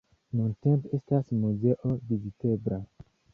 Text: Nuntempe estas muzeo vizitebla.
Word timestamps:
Nuntempe 0.37 0.89
estas 0.97 1.29
muzeo 1.43 1.93
vizitebla. 2.13 2.81